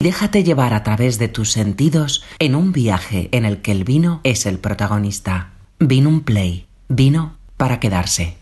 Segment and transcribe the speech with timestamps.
[0.00, 4.20] Déjate llevar a través de tus sentidos en un viaje en el que el vino
[4.22, 5.54] es el protagonista.
[5.80, 6.68] Vino un play.
[6.88, 8.36] Vino para quedarse.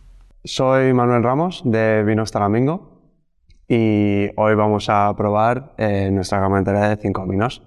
[0.45, 3.01] Soy Manuel Ramos de Vinos Talamingo
[3.67, 7.63] y hoy vamos a probar eh, nuestra gama entera de cinco vinos.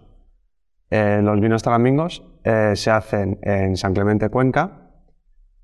[0.92, 4.92] Eh, los vinos talamingos eh, se hacen en San Clemente Cuenca,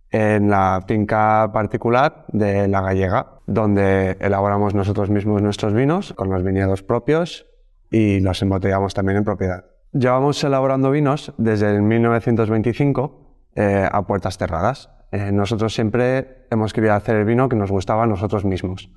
[0.10, 6.44] en la finca particular de La Gallega, donde elaboramos nosotros mismos nuestros vinos con los
[6.44, 7.46] viñedos propios
[7.90, 9.66] y los embotellamos también en propiedad.
[9.92, 14.90] Llevamos elaborando vinos desde el 1925 eh, a puertas cerradas.
[15.12, 18.92] Eh, nosotros siempre hemos querido hacer el vino que nos gustaba a nosotros mismos.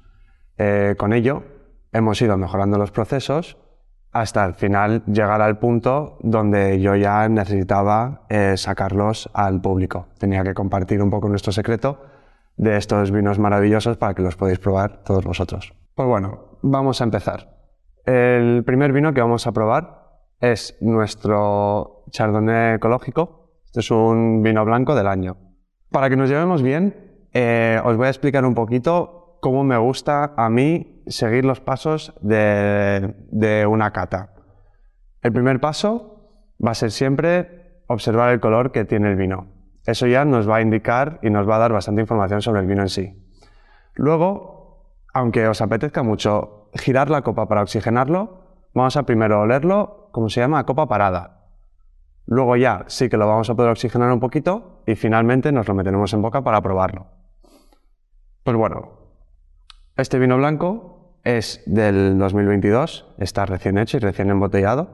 [0.56, 1.45] Eh, con ello
[1.93, 3.59] hemos ido mejorando los procesos
[4.10, 8.27] hasta el final llegar al punto donde yo ya necesitaba
[8.57, 10.09] sacarlos al público.
[10.18, 12.02] Tenía que compartir un poco nuestro secreto
[12.57, 15.73] de estos vinos maravillosos para que los podáis probar todos vosotros.
[15.95, 17.57] Pues bueno, vamos a empezar.
[18.08, 23.50] El primer vino que vamos a probar es nuestro Chardonnay ecológico.
[23.66, 25.37] Este es un vino blanco del año.
[25.90, 30.32] Para que nos llevemos bien, eh, os voy a explicar un poquito cómo me gusta
[30.38, 34.32] a mí seguir los pasos de, de una cata.
[35.20, 36.30] El primer paso
[36.66, 39.48] va a ser siempre observar el color que tiene el vino.
[39.84, 42.66] Eso ya nos va a indicar y nos va a dar bastante información sobre el
[42.66, 43.22] vino en sí.
[43.93, 48.41] Luego, aunque os apetezca mucho girar la copa para oxigenarlo,
[48.74, 51.38] vamos a primero olerlo, como se llama, a copa parada.
[52.27, 55.74] Luego ya sí que lo vamos a poder oxigenar un poquito y finalmente nos lo
[55.74, 57.07] meteremos en boca para probarlo.
[58.45, 58.93] Pues bueno,
[59.96, 64.91] este vino blanco es del 2022, está recién hecho y recién embotellado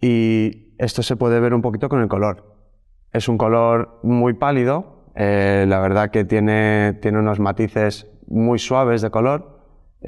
[0.00, 2.56] y esto se puede ver un poquito con el color.
[3.12, 9.02] Es un color muy pálido, eh, la verdad que tiene, tiene unos matices muy suaves
[9.02, 9.55] de color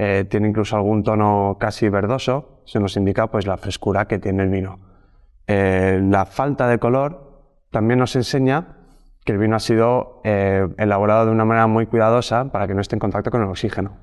[0.01, 4.43] eh, tiene incluso algún tono casi verdoso, se nos indica pues la frescura que tiene
[4.43, 4.79] el vino.
[5.45, 8.77] Eh, la falta de color también nos enseña
[9.25, 12.79] que el vino ha sido eh, elaborado de una manera muy cuidadosa para que no
[12.79, 13.97] esté en contacto con el oxígeno.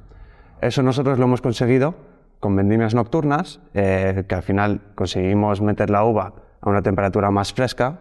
[0.61, 1.95] Eso nosotros lo hemos conseguido
[2.41, 8.01] con vendimias nocturnas, que al final conseguimos meter la uva a una temperatura más fresca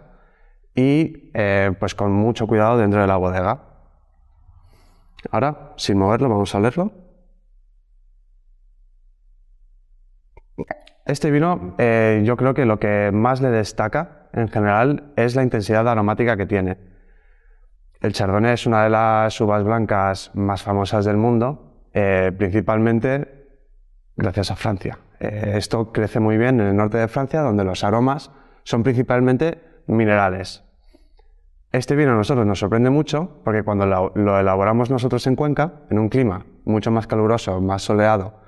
[0.75, 1.31] y
[1.79, 3.61] pues con mucho cuidado dentro de la bodega.
[5.31, 7.04] Ahora, sin moverlo, vamos a leerlo.
[11.05, 15.43] Este vino, eh, yo creo que lo que más le destaca en general es la
[15.43, 16.79] intensidad aromática que tiene.
[18.01, 23.45] El Chardonnay es una de las uvas blancas más famosas del mundo, eh, principalmente
[24.15, 24.97] gracias a Francia.
[25.19, 28.31] Eh, esto crece muy bien en el norte de Francia, donde los aromas
[28.63, 30.63] son principalmente minerales.
[31.71, 35.99] Este vino a nosotros nos sorprende mucho porque cuando lo elaboramos nosotros en Cuenca, en
[35.99, 38.41] un clima mucho más caluroso, más soleado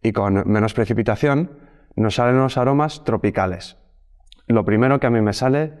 [0.00, 1.63] y con menos precipitación,
[1.96, 3.78] nos salen unos aromas tropicales.
[4.46, 5.72] Lo primero que a mí me sale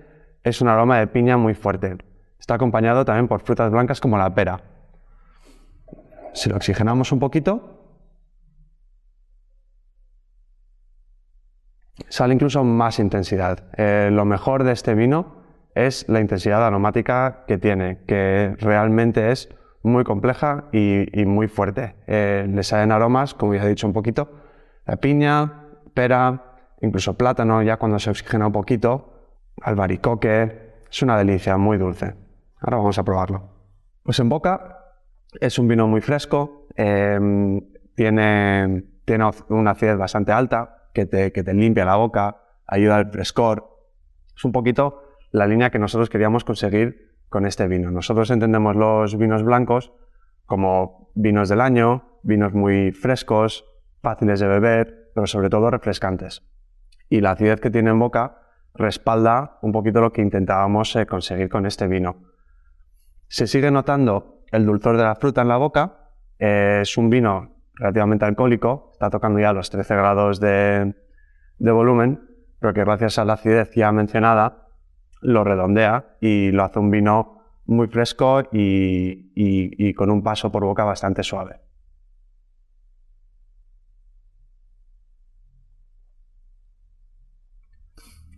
[0.42, 1.96] es un aroma de piña muy fuerte.
[2.38, 4.60] Está acompañado también por frutas blancas como la pera.
[6.34, 7.84] Si lo oxigenamos un poquito,
[12.08, 13.64] sale incluso más intensidad.
[13.76, 15.42] Eh, lo mejor de este vino
[15.74, 19.48] es la intensidad aromática que tiene, que realmente es
[19.82, 21.94] muy compleja y, muy fuerte.
[22.06, 24.40] Eh, le salen aromas, como ya he dicho un poquito,
[24.86, 25.63] la piña,
[25.94, 26.42] pera,
[26.80, 29.30] incluso plátano, ya cuando se oxigena un poquito,
[29.62, 32.14] albaricoque, es una delicia, muy dulce.
[32.60, 33.50] Ahora vamos a probarlo.
[34.02, 34.78] Pues en boca
[35.40, 37.60] es un vino muy fresco, em,
[37.94, 38.84] tiene,
[39.48, 43.70] una acidez bastante alta que te, que te limpia la boca, ayuda al frescor.
[44.36, 47.90] Es un poquito la línea que nosotros queríamos conseguir con este vino.
[47.90, 49.92] Nosotros entendemos los vinos blancos
[50.46, 53.64] como vinos del año, vinos muy frescos,
[54.02, 56.42] fáciles de beber, pero sobre todo refrescantes.
[57.08, 58.38] Y la acidez que tiene en boca
[58.74, 62.16] respalda un poquito lo que intentábamos eh, conseguir con este vino.
[63.28, 67.54] Se sigue notando el dulzor de la fruta en la boca, eh, es un vino
[67.74, 70.94] relativamente alcohólico, está tocando ya los 13 grados de,
[71.58, 72.20] volumen,
[72.60, 74.68] pero que gracias a la acidez ya mencionada
[75.22, 80.84] lo redondea y lo hace un vino muy fresco y con un paso por boca
[80.84, 81.64] bastante suave.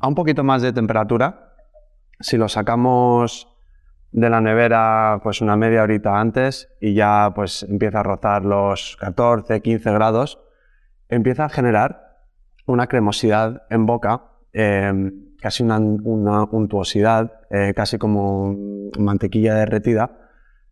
[0.01, 1.55] A un poquito más de temperatura,
[2.21, 3.49] si lo sacamos
[4.13, 8.97] de la nevera pues una media horita antes y ya pues empieza a rozar los
[8.99, 10.41] 14, 15 grados,
[11.09, 12.07] empieza a generar
[12.67, 14.23] una cremosidad en boca,
[14.53, 18.57] em, casi una, untuosidad, eh, casi como
[18.99, 20.19] mantequilla derretida,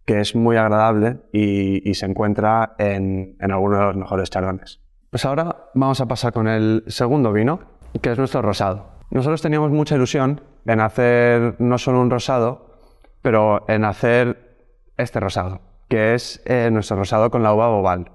[0.05, 4.81] que es muy agradable y, se encuentra en, algunos de los mejores chardones.
[5.11, 7.61] Pues ahora vamos a pasar con el segundo vino,
[8.03, 8.94] que es nuestro rosado.
[9.11, 12.67] Nosotros teníamos mucha ilusión en hacer no solo un rosado,
[13.23, 14.57] pero en hacer
[14.97, 18.11] este rosado, que es eh, nuestro rosado con la uva bobal.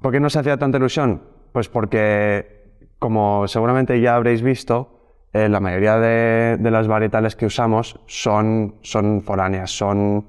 [0.00, 1.22] ¿Por qué nos hacía tanta ilusión?
[1.52, 8.00] Pues porque, como seguramente ya habréis visto, eh, la mayoría de, las varietales que usamos
[8.06, 10.26] son, son foráneas, son,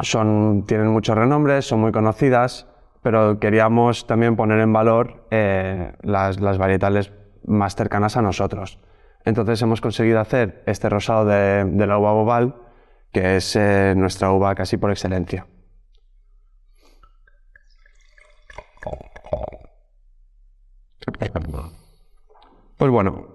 [0.00, 2.66] son, tienen muchos renombres, son muy conocidas
[3.02, 7.12] pero queríamos también poner en valor eh, las, varietales
[7.44, 8.78] más cercanas a nosotros.
[9.24, 12.56] Entonces hemos conseguido hacer este rosado de, la uva bobal,
[13.12, 15.46] que es eh, nuestra uva casi por excelencia.
[22.76, 23.28] Pues bueno,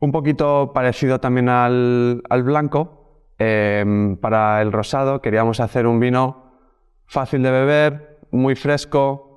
[0.00, 6.50] un poquito parecido también al, blanco, eh, para el rosado queríamos hacer un vino
[7.06, 9.29] fácil de beber, muy fresco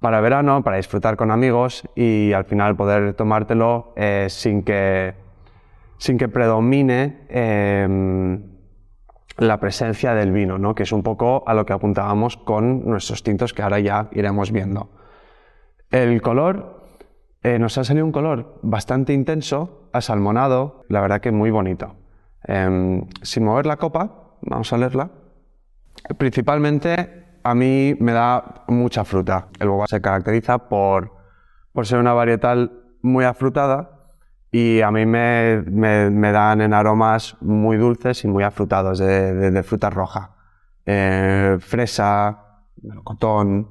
[0.00, 5.14] para verano, para disfrutar con amigos y al final poder tomártelo eh, sin, que,
[5.98, 8.42] sin que predomine em,
[9.38, 10.74] la presencia del vino, ¿no?
[10.74, 14.52] que es un poco a lo que apuntábamos con nuestros tintos que ahora ya iremos
[14.52, 14.90] viendo.
[15.90, 16.88] El color,
[17.42, 21.94] eh, nos ha salido un color bastante intenso, asalmonado, la verdad que muy bonito.
[22.44, 25.10] Em, sin mover la copa, vamos a leerla.
[26.18, 29.48] Principalmente a mí me da mucha fruta.
[29.60, 31.12] El boba se caracteriza por,
[31.84, 34.10] ser una varietal muy afrutada
[34.50, 35.62] y a mí me,
[36.32, 40.34] dan en aromas muy dulces y muy afrutados de, fruta roja.
[40.86, 43.68] Eh, fresa, melocotón,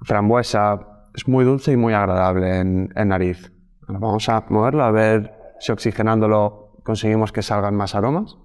[0.00, 1.10] frambuesa.
[1.14, 3.52] Es muy dulce y muy agradable en, en nariz.
[3.86, 8.38] vamos a moverlo a ver si oxigenándolo conseguimos que salgan más aromas.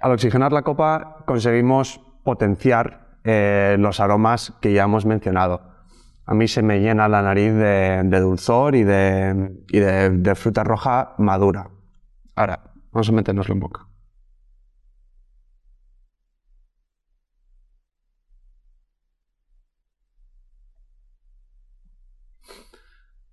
[0.00, 5.76] Al oxigenar la copa conseguimos potenciar eh, los aromas que ya hemos mencionado.
[6.26, 11.70] A mí se me llena la nariz de, dulzor y, de, fruta roja madura.
[12.34, 13.86] Ahora, vamos a meternoslo en boca.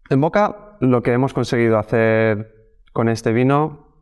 [0.10, 2.54] En boca, lo que hemos conseguido hacer
[2.94, 3.93] con este vino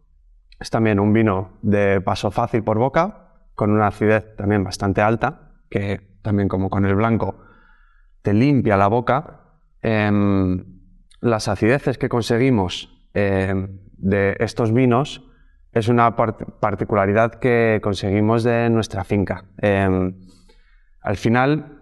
[0.62, 5.54] es también un vino de paso fácil por boca, con una acidez también bastante alta,
[5.72, 7.42] que también como con el blanco
[8.22, 9.42] te limpia la boca.
[9.82, 10.64] Em,
[11.20, 15.28] las acideces que conseguimos em, de estos vinos
[15.72, 19.46] es una particularidad que conseguimos de nuestra finca.
[19.58, 20.16] Em,
[21.02, 21.82] al final,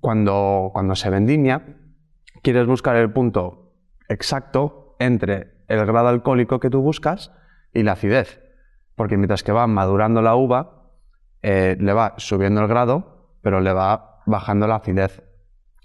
[0.00, 1.78] cuando, cuando se vendimia,
[2.42, 3.72] quieres buscar el punto
[4.06, 7.32] exacto entre el grado alcohólico que tú buscas
[7.76, 8.42] y la acidez.
[8.94, 10.90] Porque mientras que va madurando la uva,
[11.42, 15.22] eh, le va subiendo el grado, pero le va bajando la acidez.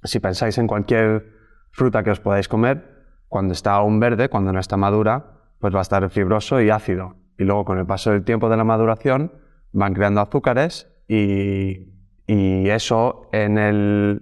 [0.04, 1.26] Si pensáis en cualquier
[1.72, 5.80] fruta que os podáis comer, cuando está aún verde, cuando no está madura, pues va
[5.80, 7.16] a estar fibroso y ácido.
[7.38, 9.34] Y luego con el paso del tiempo de la maduración
[9.72, 11.88] van creando azúcares y,
[12.28, 14.22] eso en el,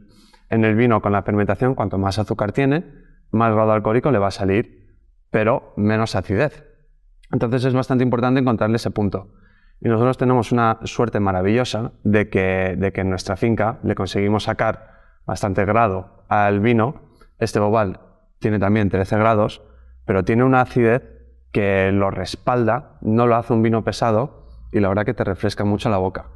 [0.49, 2.83] en el vino con la fermentación, cuanto más azúcar tiene,
[3.29, 4.97] más grado alcohólico le va a salir,
[5.29, 6.68] pero menos acidez.
[7.31, 9.29] Entonces es bastante importante encontrarle ese punto.
[9.81, 14.43] Y nosotros tenemos una suerte maravillosa de que, de que en nuestra finca le conseguimos
[14.43, 17.01] sacar bastante grado al vino.
[17.37, 18.01] Este bobal
[18.39, 19.61] tiene también 13 grados,
[20.05, 21.03] pero tiene una acidez
[21.51, 25.63] que lo respalda, no lo hace un vino pesado y la verdad que te refresca
[25.63, 26.27] mucho la boca.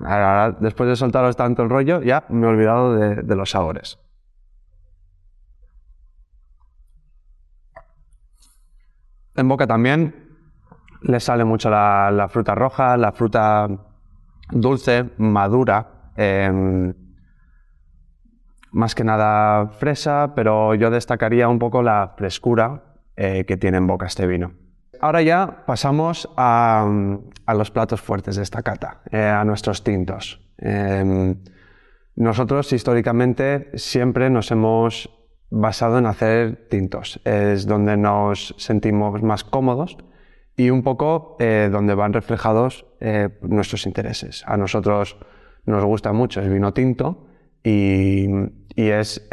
[0.00, 3.98] Ahora, después de soltaros tanto el rollo, ya me he olvidado de los sabores.
[9.36, 10.28] En boca también
[11.02, 13.68] le sale mucho la, fruta roja, la fruta
[14.50, 16.92] dulce, madura, em,
[18.72, 22.82] más que nada fresa, pero yo destacaría un poco la frescura
[23.16, 24.52] eh, que tiene en boca este vino.
[25.00, 26.86] Ahora ya pasamos a,
[27.54, 30.40] los platos fuertes de esta cata, eh, a nuestros tintos.
[30.58, 31.36] Em,
[32.16, 35.08] nosotros históricamente siempre nos hemos
[35.50, 37.20] basado en hacer tintos.
[37.24, 39.98] Es donde nos sentimos más cómodos
[40.56, 44.44] y un poco eh, donde van reflejados eh, nuestros intereses.
[44.46, 45.18] A nosotros
[45.66, 47.26] nos gusta mucho el vino tinto
[47.62, 48.26] y,
[48.76, 49.28] es,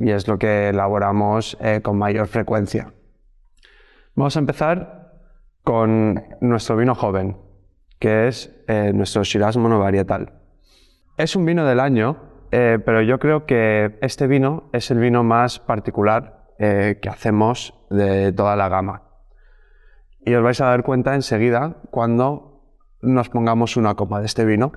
[0.00, 2.94] y es, lo que elaboramos eh, con mayor frecuencia.
[4.14, 5.12] Vamos a empezar
[5.64, 7.36] con nuestro vino joven,
[7.98, 8.50] que es
[8.94, 10.32] nuestro Shiraz monovarietal.
[11.16, 15.22] Es un vino del año eh, pero yo creo que este vino es el vino
[15.22, 19.04] más particular eh, que hacemos de toda la gama.
[20.24, 24.72] Y os vais a dar cuenta enseguida cuando nos pongamos una copa de este vino.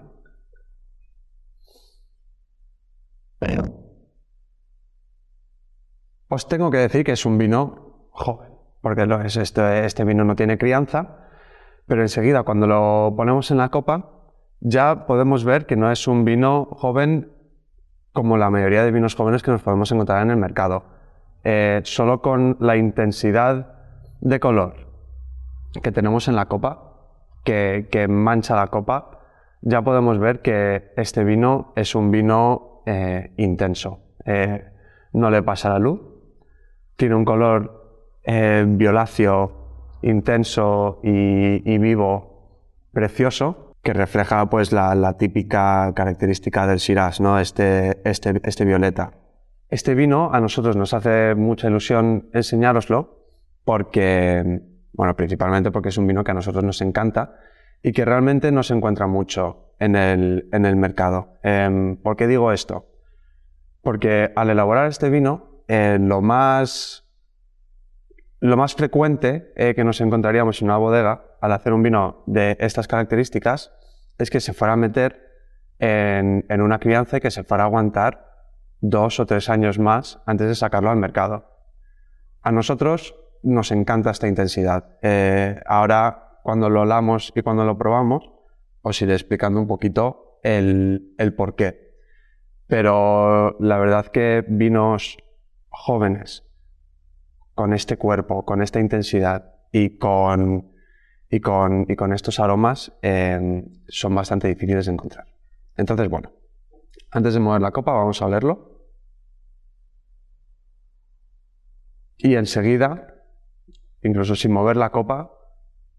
[6.29, 10.35] Os tengo que decir que es un vino joven, porque es, este, este vino no
[10.35, 11.29] tiene crianza,
[11.85, 14.09] pero enseguida cuando lo ponemos en la copa
[14.61, 17.32] ya podemos ver que no es un vino joven
[18.13, 20.85] como la mayoría de vinos jóvenes que nos podemos encontrar en el mercado.
[21.43, 23.75] Eh, solo con la intensidad
[24.21, 24.75] de color
[25.81, 26.93] que tenemos en la copa,
[27.43, 29.19] que, mancha la copa,
[29.61, 33.99] ya podemos ver que este vino es un vino eh, intenso.
[34.25, 34.63] Eh,
[35.11, 35.99] no le pasa la luz,
[36.95, 37.81] tiene un color
[38.25, 39.63] violáceo,
[40.03, 42.61] intenso y, vivo,
[42.93, 47.37] precioso, que refleja pues la, típica característica del Shiraz, ¿no?
[47.37, 49.11] este, este, este violeta.
[49.69, 53.27] Este vino a nosotros nos hace mucha ilusión enseñároslo
[53.65, 54.61] porque,
[54.93, 57.35] bueno, principalmente porque es un vino que a nosotros nos encanta
[57.81, 61.39] y que realmente no se encuentra mucho en el, mercado.
[61.43, 62.87] Em, ¿Por qué digo esto?
[63.81, 67.05] Porque al elaborar este vino, eh, lo, más,
[68.39, 72.55] lo más frecuente eh, que nos encontraríamos en una bodega al hacer un vino de
[72.61, 73.73] estas características
[74.17, 75.19] es que se fuera a meter
[75.77, 78.31] en, una crianza y que se fuera a aguantar
[78.79, 81.51] dos o tres años más antes de sacarlo al mercado.
[82.43, 84.97] A nosotros nos encanta esta intensidad.
[85.01, 88.31] Eh, ahora, cuando lo olamos y cuando lo probamos,
[88.81, 91.97] os iré explicando un poquito el, el por qué.
[92.67, 95.17] Pero la verdad que vinos
[95.67, 96.45] jóvenes,
[97.53, 100.72] con este cuerpo, con esta intensidad y con,
[101.35, 105.25] y con, estos aromas, eh, son bastante difíciles de encontrar.
[105.75, 106.31] Entonces, bueno,
[107.11, 108.73] antes de mover la copa, vamos a olerlo.
[112.23, 113.15] y enseguida,
[114.01, 115.31] incluso sin mover la copa,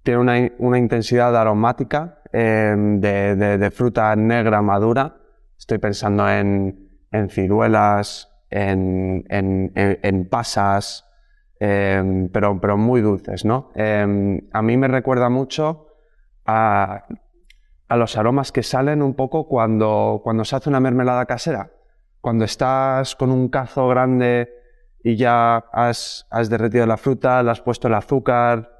[0.03, 5.17] tiene una, intensidad aromática em, de, fruta negra madura.
[5.59, 6.91] Estoy pensando en,
[7.29, 11.05] ciruelas, en, pasas,
[11.61, 13.45] em, pero, pero, muy dulces.
[13.45, 13.71] ¿no?
[13.75, 15.89] Em, a mí me recuerda mucho
[16.47, 17.05] a,
[17.91, 21.71] los aromas que salen un poco cuando, cuando se hace una mermelada casera.
[22.21, 24.51] Cuando estás con un cazo grande
[25.03, 28.71] y ya has, derretido la fruta, le has puesto el azúcar,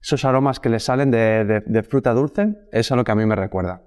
[0.00, 3.34] esos aromas que le salen de, fruta dulce, es a lo que a mí me
[3.34, 3.82] recuerda.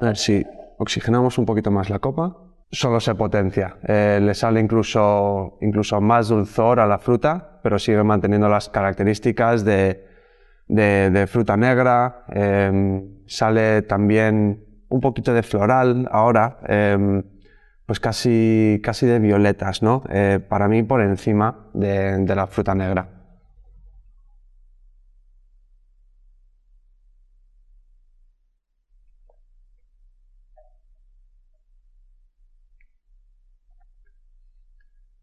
[0.00, 0.46] A ver si
[0.78, 2.36] oxigenamos un poquito más la copa,
[2.70, 3.76] solo se potencia.
[3.86, 9.64] Eh, le sale incluso, incluso más dulzor a la fruta, pero sigue manteniendo las características
[9.64, 10.06] de,
[11.28, 12.24] fruta negra.
[12.28, 16.58] Em, sale también un poquito de floral ahora.
[16.66, 17.22] Em,
[17.90, 20.04] pues casi, casi de violetas, ¿no?
[20.10, 23.19] Eh, para mí por encima de, la fruta negra.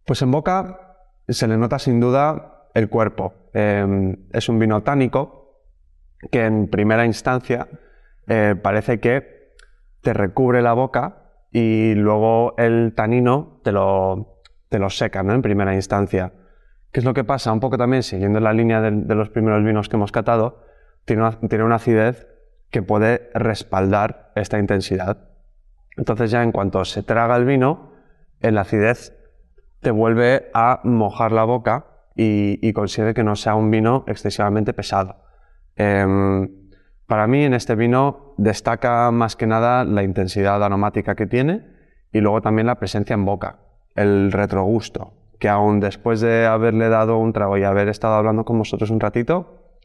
[0.08, 3.34] Pues en boca se le nota sin duda el cuerpo.
[3.54, 5.66] Em, es un vino tánico
[6.32, 7.68] que en primera instancia
[8.26, 9.52] eh, parece que
[10.02, 15.34] te recubre la boca y luego el tanino te lo, te lo seca ¿no?
[15.34, 16.32] en primera instancia.
[16.94, 17.52] ¿Qué es lo que pasa?
[17.52, 20.64] Un poco también siguiendo la línea de, los primeros vinos que hemos catado,
[21.04, 22.28] tiene una, tiene una acidez
[22.70, 25.28] que puede respaldar esta intensidad.
[25.98, 27.92] Entonces ya en cuanto se traga el vino,
[28.40, 29.18] la acidez
[29.82, 35.18] te vuelve a mojar la boca y, consigue que no sea un vino excesivamente pesado.
[35.76, 36.50] Em,
[37.06, 41.64] para mí en este vino destaca más que nada la intensidad aromática que tiene
[42.12, 43.60] y luego también la presencia en boca,
[43.96, 48.58] el retrogusto, que aún después de haberle dado un trago y haber estado hablando con
[48.58, 49.76] vosotros un ratito,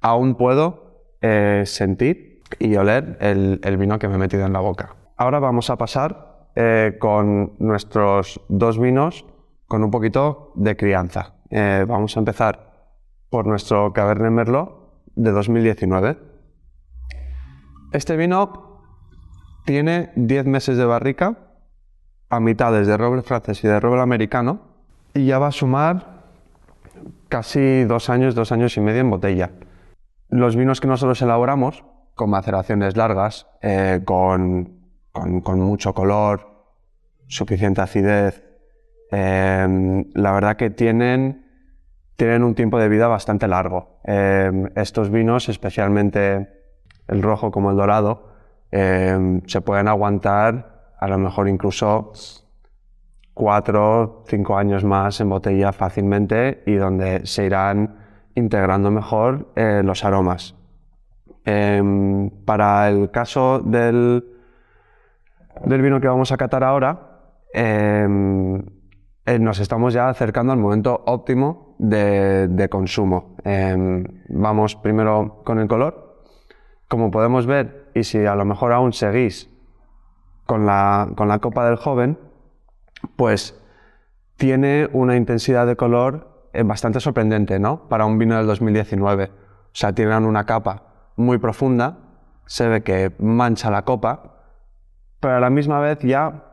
[0.00, 4.94] aún puedo eh, sentir y oler el, vino que me he metido en la boca.
[5.16, 9.24] Ahora vamos a pasar eh, con nuestros dos vinos
[9.72, 11.36] con un poquito de crianza.
[11.48, 12.90] Eh, vamos a empezar
[13.30, 16.18] por nuestro Cabernet Merlot de 2019.
[17.94, 18.82] Este vino
[19.64, 21.38] tiene 10 meses de barrica,
[22.28, 24.60] a mitades de roble francés y de roble americano,
[25.14, 26.24] y ya va a sumar
[27.30, 29.52] casi dos años, dos años y medio en botella.
[30.28, 31.82] Los vinos que nosotros elaboramos,
[32.14, 34.82] con maceraciones largas, eh, con,
[35.14, 36.66] mucho color,
[37.26, 38.51] suficiente acidez,
[39.12, 41.46] eh, la verdad que tienen,
[42.16, 44.00] tienen un tiempo de vida bastante largo.
[44.04, 46.48] Eh, estos vinos, especialmente
[47.08, 48.32] el rojo como el dorado,
[48.70, 52.12] eh, se pueden aguantar a lo mejor incluso
[53.34, 57.96] cuatro, cinco años más en botella fácilmente y donde se irán
[58.34, 60.54] integrando mejor eh, los aromas.
[61.44, 64.24] Em, para el caso del,
[65.64, 67.18] del vino que vamos a catar ahora,
[67.52, 68.62] em,
[69.24, 73.36] eh, nos estamos ya acercando al momento óptimo de, consumo.
[73.44, 76.24] Em, vamos primero con el color.
[76.88, 79.48] Como podemos ver, y si a lo mejor aún seguís
[80.46, 82.18] con la, con la copa del joven,
[83.16, 83.58] pues
[84.36, 87.88] tiene una intensidad de color eh, bastante sorprendente, ¿no?
[87.88, 89.24] Para un vino del 2019.
[89.26, 89.30] O
[89.72, 91.98] sea, tienen una capa muy profunda,
[92.46, 94.44] se ve que mancha la copa,
[95.20, 96.51] pero a la misma vez ya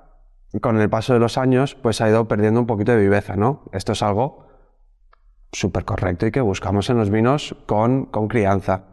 [0.61, 3.63] con el paso de los años, pues ha ido perdiendo un poquito de viveza, ¿no?
[3.71, 4.47] Esto es algo
[5.51, 8.83] súper correcto y que buscamos en los vinos con, con crianza.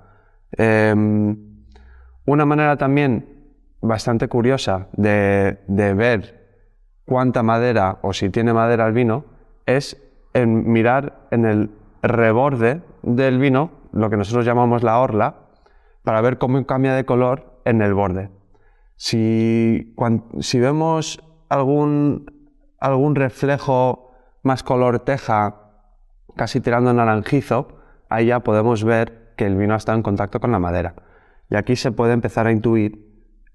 [0.52, 1.64] Em,
[2.24, 6.46] una manera también bastante curiosa de, de, ver
[7.04, 9.24] cuánta madera o si tiene madera el vino
[9.66, 10.02] es
[10.34, 11.70] en mirar en el
[12.02, 15.36] reborde del vino, lo que nosotros llamamos la orla,
[16.02, 18.30] para ver cómo cambia de color en el borde.
[18.96, 19.94] Si,
[20.40, 24.12] si vemos algún, algún reflejo
[24.42, 25.72] más color teja,
[26.36, 30.58] casi tirando naranjizo, ahí ya podemos ver que el vino está en contacto con la
[30.58, 30.94] madera.
[31.50, 33.06] Y aquí se puede empezar a intuir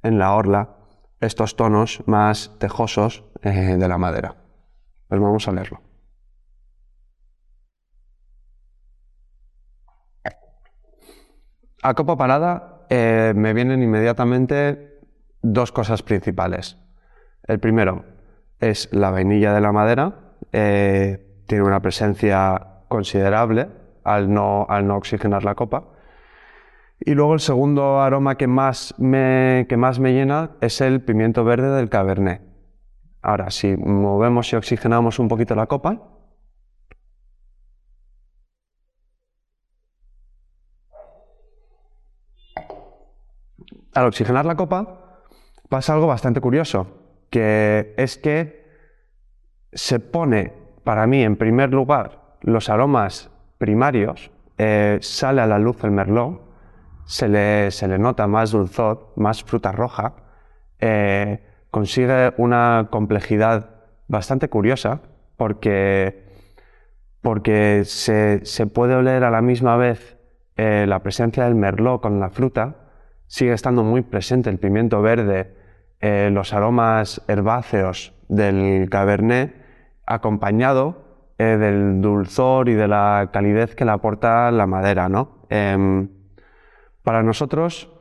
[0.03, 0.77] en la orla
[1.19, 4.35] estos tonos más tejosos eh, de la madera.
[5.07, 5.81] Pues vamos a leerlo.
[11.83, 14.99] A copa parada eh, me vienen inmediatamente
[15.41, 16.77] dos cosas principales.
[17.51, 18.05] El primero
[18.61, 23.67] es la vainilla de la madera, eh, tiene una presencia considerable
[24.05, 24.61] al no,
[24.95, 25.89] oxigenar la copa.
[27.01, 31.43] Y luego el segundo aroma que más, me, que más me llena es el pimiento
[31.43, 32.41] verde del Cabernet.
[33.21, 36.01] Ahora, si movemos y oxigenamos un poquito la copa,
[43.93, 45.25] al oxigenar la copa
[45.67, 47.00] pasa algo bastante curioso
[47.31, 48.61] que es que
[49.73, 55.83] se pone para mí en primer lugar los aromas primarios, eh, sale a la luz
[55.83, 56.41] el merlot,
[57.05, 60.13] se le, se le nota más dulzor, más fruta roja,
[60.79, 61.39] eh,
[61.71, 63.69] consigue una complejidad
[64.07, 65.01] bastante curiosa
[65.37, 66.25] porque,
[67.21, 70.17] porque se, se, puede oler a la misma vez
[70.57, 72.75] eh, la presencia del merlot con la fruta,
[73.27, 75.60] sigue estando muy presente el pimiento verde,
[76.01, 79.55] eh, los aromas herbáceos del Cabernet
[80.07, 85.09] acompañado eh, del dulzor y de la calidez que le aporta la madera.
[85.09, 85.45] ¿no?
[85.49, 86.09] Em,
[87.03, 87.91] para nosotros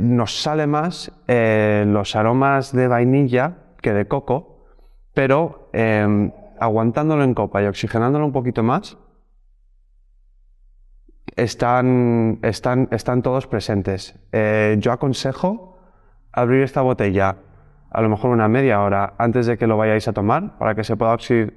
[0.00, 4.64] nos sale más eh, los aromas de vainilla que de coco,
[5.12, 8.96] pero em, aguantándolo en copa y oxigenándolo un poquito más,
[11.36, 14.18] están, están, están todos presentes.
[14.78, 15.70] yo aconsejo
[16.32, 17.36] abrir esta botella
[17.90, 20.84] a lo mejor una media hora antes de que lo vayáis a tomar para que
[20.84, 21.16] se pueda,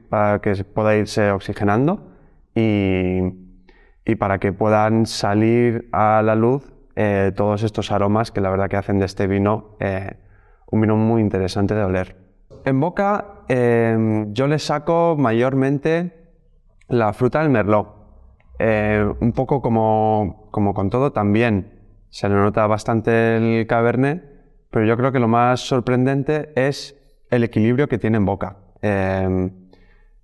[0.09, 2.11] para que pueda irse oxigenando
[2.55, 3.19] y,
[4.05, 8.69] y, para que puedan salir a la luz eh, todos estos aromas que la verdad
[8.69, 10.17] que hacen de este vino eh,
[10.71, 12.17] un vino muy interesante de oler.
[12.65, 16.31] En boca eh, yo le saco mayormente
[16.87, 18.01] la fruta del merlot.
[18.59, 24.32] un poco como, como con todo también se le nota bastante el cabernet
[24.73, 28.57] pero yo creo que lo más sorprendente es el equilibrio que tiene en boca.
[28.81, 29.69] Em,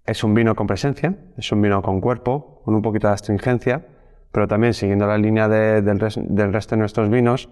[0.08, 3.86] es un vino con presencia, es un vino con cuerpo, con un poquito de astringencia,
[4.32, 7.50] pero también siguiendo la línea del, resto de nuestros vinos,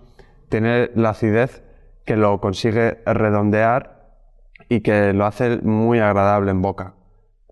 [0.49, 1.61] tiene la acidez
[2.03, 4.17] que lo consigue redondear
[4.67, 6.95] y que lo hace muy agradable en boca.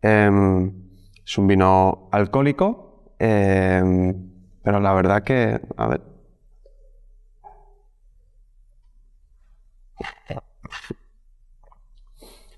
[0.01, 0.73] Em,
[1.23, 4.31] es un vino alcohólico, em,
[4.63, 6.14] pero la verdad que, a ver,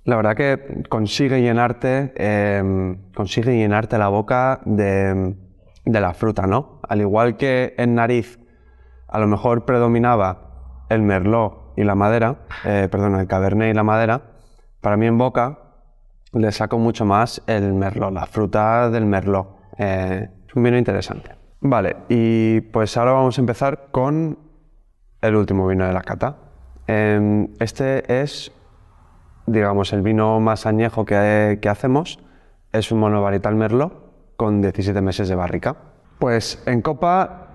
[0.08, 5.36] La verdad que consigue llenarte, em, consigue llenarte la boca de,
[5.84, 6.80] la fruta, ¿no?
[6.88, 8.39] Al igual que en nariz
[9.10, 13.84] a lo mejor predominaba el merlot y la madera, eh, perdón, el cabernet y la
[13.84, 14.21] madera,
[14.80, 15.60] para mí en boca
[16.32, 19.58] le saco mucho más el merlot, la fruta del merlot.
[19.78, 21.32] Eh, es un vino interesante.
[21.60, 24.39] Vale, y pues ahora vamos a empezar con
[25.21, 26.38] el último vino de la cata,
[26.88, 28.52] este es,
[29.45, 32.19] digamos, el vino más añejo que, hacemos.
[32.71, 35.76] Es un monovarital merlot con 17 meses de barrica.
[36.19, 37.47] Pues en copa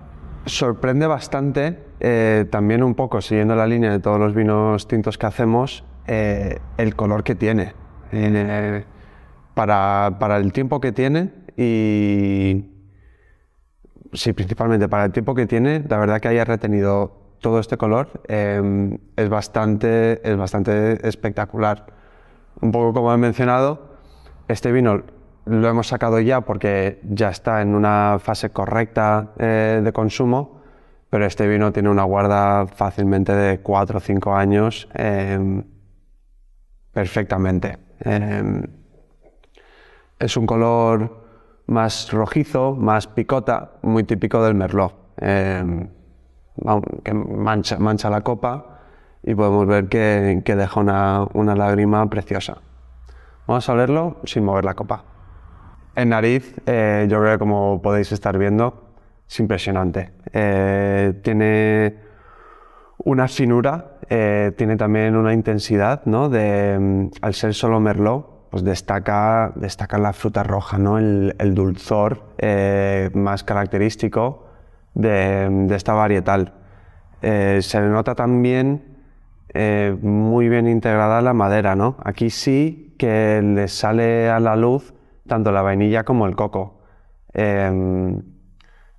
[0.45, 5.25] sorprende bastante, eh, también un poco siguiendo la línea de todos los vinos tintos que
[5.25, 7.73] hacemos, eh, el color que tiene.
[9.55, 12.73] Para, para, el tiempo que tiene y
[14.13, 18.07] sí, principalmente para el tiempo que tiene, la verdad que haya retenido todo este color
[18.27, 21.85] em, es, bastante, es bastante espectacular.
[22.61, 23.97] Un poco como he mencionado,
[24.47, 25.03] este vino
[25.45, 30.61] lo hemos sacado ya porque ya está en una fase correcta eh, de consumo,
[31.09, 35.63] pero este vino tiene una guarda fácilmente de 4 o 5 años em,
[36.93, 37.77] perfectamente.
[37.99, 38.63] Em,
[40.17, 41.23] es un color
[41.67, 44.95] más rojizo, más picota, muy típico del Merlot,
[47.03, 48.79] que mancha, mancha, la copa
[49.23, 52.57] y podemos ver que, que deja una, una lágrima preciosa.
[53.47, 55.03] Vamos a olerlo sin mover la copa.
[55.95, 58.95] En nariz, eh, yo creo que como podéis estar viendo,
[59.29, 60.11] es impresionante.
[60.31, 61.97] Eh, tiene
[62.97, 66.29] una finura, eh, tiene también una intensidad, ¿no?
[66.29, 70.97] De, mm, al ser solo merlot, pues destaca, destaca la fruta roja, ¿no?
[70.97, 72.23] El, dulzor
[73.13, 74.42] más característico
[74.93, 76.53] de, esta varietal.
[77.21, 78.83] se le nota también
[80.01, 81.97] muy bien integrada la madera, ¿no?
[82.03, 84.93] Aquí sí que le sale a la luz
[85.27, 86.81] tanto la vainilla como el coco.
[87.33, 88.21] Em,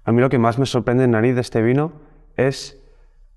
[0.04, 1.92] a mí lo que más me sorprende en nariz de este vino
[2.36, 2.82] es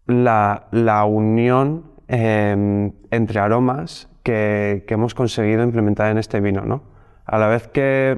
[0.06, 0.68] la,
[1.08, 6.62] unión em, entre aromas que, hemos conseguido implementar en este vino.
[6.62, 6.84] ¿no?
[7.26, 8.18] A la vez que,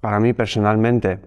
[0.00, 1.20] para mí personalmente,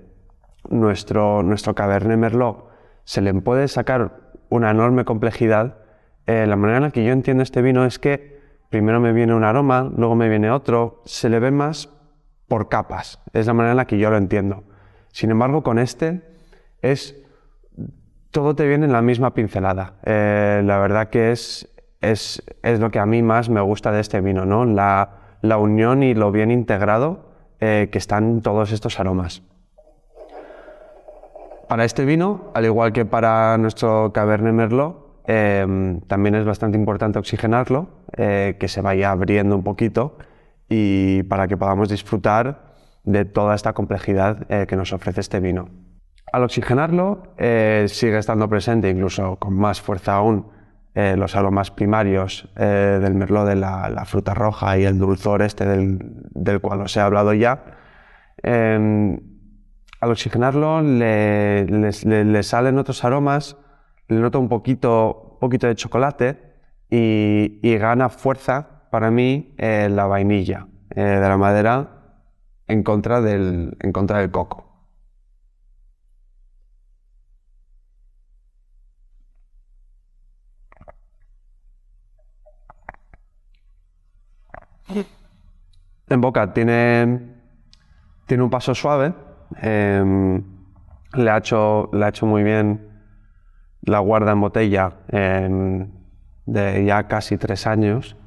[0.70, 2.68] nuestro, nuestro Cabernet Merlot
[3.04, 5.78] se le puede sacar una enorme complejidad,
[6.26, 9.34] eh, la manera en la que yo entiendo este vino es que primero me viene
[9.34, 11.90] un aroma, luego me viene otro, se le ve más
[12.48, 13.22] por capas.
[13.34, 14.64] Es la manera en la que yo lo entiendo.
[15.12, 16.22] Sin embargo, con este
[16.82, 17.16] es
[18.32, 19.96] todo te viene en la misma pincelada.
[20.04, 21.70] Eh, la verdad que es,
[22.02, 24.66] es, es, lo que a mí más me gusta de este vino, ¿no?
[24.66, 29.44] la, la unión y lo bien integrado eh, que están todos estos aromas.
[31.68, 37.20] Para este vino, al igual que para nuestro Cabernet Merlot, eh, también es bastante importante
[37.20, 40.18] oxigenarlo, que se vaya abriendo un poquito
[40.70, 42.68] y para que podamos disfrutar
[43.04, 45.70] de toda esta complejidad eh, que nos ofrece este vino.
[46.32, 50.48] Al oxigenarlo eh, sigue estando presente, incluso con más fuerza aún,
[50.94, 56.60] eh, los aromas primarios del merlot de la, fruta roja y el dulzor este del,
[56.60, 57.64] cual os he hablado ya.
[58.44, 59.20] Em,
[60.00, 63.58] al oxigenarlo le, salen otros aromas,
[64.08, 66.40] le noto un poquito, poquito de chocolate
[66.90, 72.22] y, y gana fuerza para mí eh, la vainilla eh, de la madera
[72.68, 74.66] en contra del, en contra del coco.
[86.10, 87.36] En boca tiene,
[88.26, 89.14] tiene un paso suave,
[89.62, 90.44] em,
[91.14, 92.88] le, ha hecho, le ha hecho muy bien
[93.82, 98.18] la guarda en botella de ya casi tres años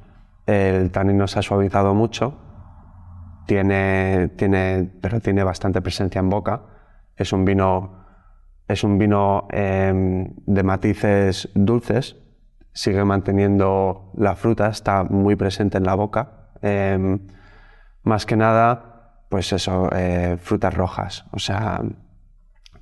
[0.45, 2.37] el tanino se ha suavizado mucho,
[3.45, 6.61] tiene, tiene, pero tiene bastante presencia en boca.
[7.15, 8.05] Es un vino,
[8.67, 12.17] es un vino em, de matices dulces,
[12.73, 16.49] sigue manteniendo la fruta, está muy presente en la boca.
[16.61, 17.27] Em,
[18.03, 18.90] más que nada,
[19.31, 21.25] pues eso, eh, frutas rojas.
[21.31, 21.81] O sea,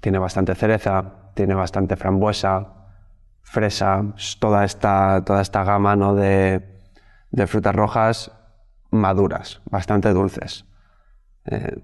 [0.02, 2.90] tiene bastante cereza, tiene bastante frambuesa,
[3.44, 4.04] fresa,
[4.40, 6.16] toda esta, toda esta gama ¿no?
[6.16, 6.68] de,
[7.30, 8.32] de frutas rojas
[8.90, 10.66] maduras, bastante dulces.
[11.46, 11.84] Eh,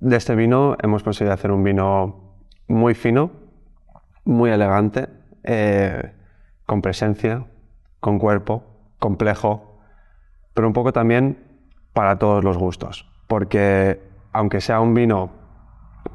[0.00, 3.39] de este vino hemos conseguido hacer un vino muy fino,
[4.24, 5.08] muy elegante,
[5.44, 6.12] eh,
[6.66, 7.46] con presencia,
[8.00, 8.64] con cuerpo,
[8.98, 9.80] complejo,
[10.54, 11.38] pero un poco también
[11.92, 14.00] para todos los gustos, porque
[14.32, 15.30] aunque sea un vino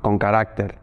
[0.01, 0.79] con carácter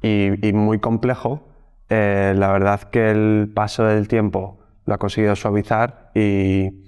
[0.00, 1.48] y, muy complejo,
[1.88, 6.82] eh, la verdad que el paso del tiempo lo ha conseguido suavizar y,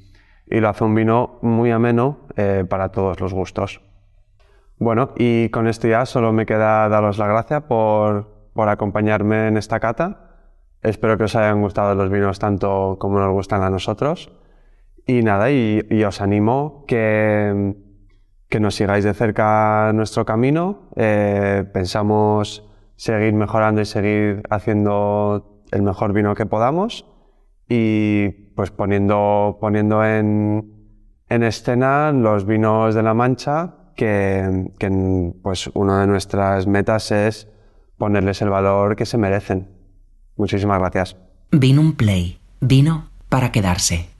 [0.48, 3.80] lo hace un vino muy ameno eh, para todos los gustos.
[4.78, 8.35] Bueno, y con esto ya solo me queda daros la gracia por,
[8.68, 10.50] acompañarme en esta cata.
[10.82, 14.32] Espero que os hayan gustado los vinos tanto como nos gustan a nosotros.
[15.06, 17.76] Y nada, y os animo que,
[18.48, 20.88] que nos sigáis de cerca nuestro camino.
[20.96, 27.06] Eh, pensamos seguir mejorando y seguir haciendo el mejor vino que podamos
[27.68, 30.72] y pues poniendo, poniendo en,
[31.28, 37.48] escena los vinos de La Mancha que, que pues una de nuestras metas es
[37.98, 39.68] ponerles el valor que se merecen.
[40.36, 41.16] Muchísimas gracias.
[41.50, 42.38] Vino un play.
[42.60, 44.15] Vino para quedarse.